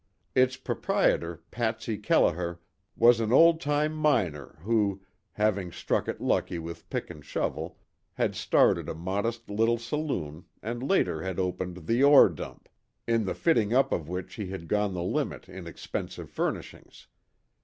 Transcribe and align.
Its 0.33 0.57
proprietor, 0.57 1.43
Patsy 1.51 1.95
Kelliher, 1.95 2.57
was 2.95 3.19
an 3.19 3.31
old 3.31 3.59
time 3.61 3.93
miner 3.93 4.57
who, 4.63 4.99
having 5.33 5.71
struck 5.71 6.07
it 6.07 6.19
lucky 6.19 6.57
with 6.57 6.89
pick 6.89 7.11
and 7.11 7.23
shovel, 7.23 7.77
had 8.13 8.33
started 8.35 8.89
a 8.89 8.95
modest 8.95 9.47
little 9.47 9.77
saloon, 9.77 10.43
and 10.63 10.81
later 10.81 11.21
had 11.21 11.37
opened 11.37 11.85
"The 11.85 12.01
Ore 12.03 12.29
Dump," 12.29 12.67
in 13.05 13.25
the 13.25 13.35
fitting 13.35 13.75
up 13.75 13.91
of 13.91 14.09
which 14.09 14.33
he 14.33 14.47
had 14.47 14.67
gone 14.67 14.95
the 14.95 15.03
limit 15.03 15.47
in 15.47 15.67
expensive 15.67 16.31
furnishings. 16.31 17.05